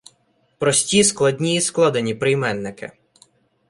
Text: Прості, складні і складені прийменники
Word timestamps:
Прості, 0.57 1.03
складні 1.03 1.55
і 1.55 1.61
складені 1.61 2.15
прийменники 2.15 2.91